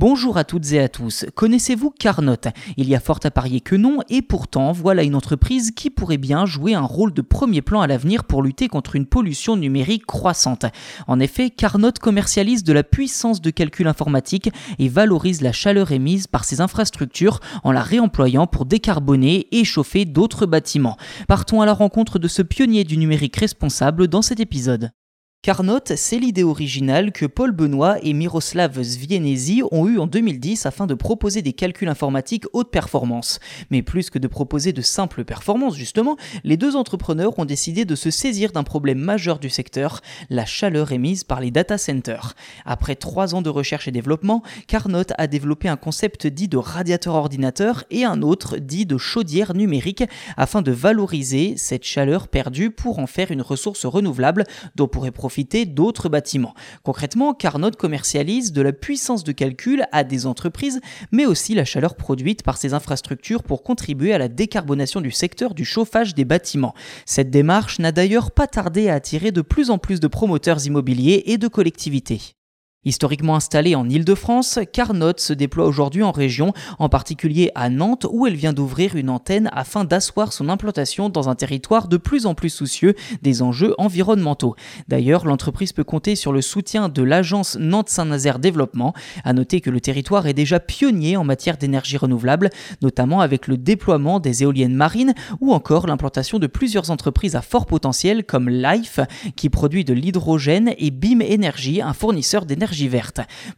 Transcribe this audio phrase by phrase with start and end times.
[0.00, 1.26] Bonjour à toutes et à tous.
[1.34, 2.36] Connaissez-vous Carnot?
[2.76, 6.18] Il y a fort à parier que non, et pourtant, voilà une entreprise qui pourrait
[6.18, 10.06] bien jouer un rôle de premier plan à l'avenir pour lutter contre une pollution numérique
[10.06, 10.66] croissante.
[11.08, 16.28] En effet, Carnot commercialise de la puissance de calcul informatique et valorise la chaleur émise
[16.28, 20.96] par ses infrastructures en la réemployant pour décarboner et chauffer d'autres bâtiments.
[21.26, 24.92] Partons à la rencontre de ce pionnier du numérique responsable dans cet épisode.
[25.40, 30.88] Carnot, c'est l'idée originale que Paul Benoît et Miroslav Svienesi ont eue en 2010 afin
[30.88, 33.38] de proposer des calculs informatiques haute performance.
[33.70, 37.94] Mais plus que de proposer de simples performances, justement, les deux entrepreneurs ont décidé de
[37.94, 42.34] se saisir d'un problème majeur du secteur, la chaleur émise par les data centers.
[42.66, 47.14] Après trois ans de recherche et développement, Carnot a développé un concept dit de radiateur
[47.14, 50.02] ordinateur et un autre dit de chaudière numérique
[50.36, 54.42] afin de valoriser cette chaleur perdue pour en faire une ressource renouvelable
[54.74, 55.27] dont pourrait profiter
[55.66, 56.54] d'autres bâtiments.
[56.82, 60.80] Concrètement, Carnot commercialise de la puissance de calcul à des entreprises,
[61.12, 65.54] mais aussi la chaleur produite par ces infrastructures pour contribuer à la décarbonation du secteur
[65.54, 66.74] du chauffage des bâtiments.
[67.06, 71.24] Cette démarche n'a d'ailleurs pas tardé à attirer de plus en plus de promoteurs immobiliers
[71.26, 72.37] et de collectivités.
[72.84, 78.24] Historiquement installée en Île-de-France, Carnot se déploie aujourd'hui en région, en particulier à Nantes où
[78.24, 82.36] elle vient d'ouvrir une antenne afin d'asseoir son implantation dans un territoire de plus en
[82.36, 84.54] plus soucieux des enjeux environnementaux.
[84.86, 88.94] D'ailleurs, l'entreprise peut compter sur le soutien de l'agence Nantes-Saint-Nazaire Développement.
[89.24, 92.48] À noter que le territoire est déjà pionnier en matière d'énergie renouvelable,
[92.80, 97.66] notamment avec le déploiement des éoliennes marines ou encore l'implantation de plusieurs entreprises à fort
[97.66, 99.00] potentiel comme Life
[99.34, 102.67] qui produit de l'hydrogène et Beam Energy, un fournisseur d'énergie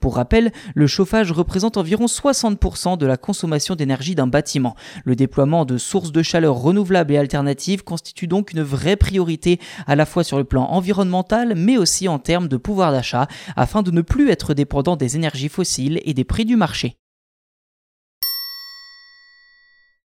[0.00, 4.74] Pour rappel, le chauffage représente environ 60% de la consommation d'énergie d'un bâtiment.
[5.04, 9.96] Le déploiement de sources de chaleur renouvelables et alternatives constitue donc une vraie priorité à
[9.96, 13.90] la fois sur le plan environnemental mais aussi en termes de pouvoir d'achat afin de
[13.90, 16.99] ne plus être dépendant des énergies fossiles et des prix du marché.